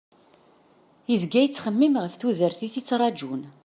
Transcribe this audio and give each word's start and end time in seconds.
Yezga 1.09 1.39
yettxemmim 1.41 1.95
ɣef 2.03 2.13
tudert 2.15 2.59
i 2.67 2.69
t-id-ittrajun. 2.73 3.41